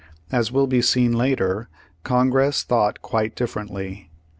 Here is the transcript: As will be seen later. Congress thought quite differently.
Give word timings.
As 0.31 0.51
will 0.51 0.65
be 0.65 0.81
seen 0.81 1.11
later. 1.13 1.69
Congress 2.03 2.63
thought 2.63 3.03
quite 3.03 3.35
differently. 3.35 4.09